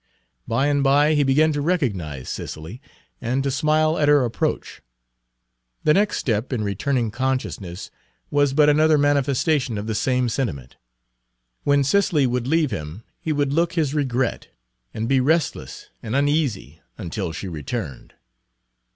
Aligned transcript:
By 0.47 0.65
and 0.65 0.81
by 0.83 1.13
he 1.13 1.21
began 1.21 1.53
to 1.53 1.61
recognize 1.61 2.27
Cicely, 2.27 2.81
and 3.21 3.43
to 3.43 3.51
smile 3.51 3.99
at 3.99 4.07
her 4.09 4.25
approach. 4.25 4.81
The 5.83 5.93
next 5.93 6.17
step 6.17 6.51
in 6.51 6.63
returning 6.63 7.11
consciousness 7.11 7.91
was 8.31 8.53
but 8.55 8.67
another 8.67 8.97
manifestation 8.97 9.77
of 9.77 9.85
the 9.85 9.93
same 9.93 10.27
sentiment. 10.27 10.75
When 11.65 11.83
Cicely 11.83 12.25
would 12.25 12.47
leave 12.47 12.71
him 12.71 13.03
he 13.19 13.31
would 13.31 13.53
look 13.53 13.73
his 13.73 13.93
regret, 13.93 14.47
and 14.91 15.07
be 15.07 15.19
restless 15.19 15.89
and 16.01 16.15
uneasy 16.15 16.81
until 16.97 17.31
she 17.31 17.47
returned. 17.47 18.15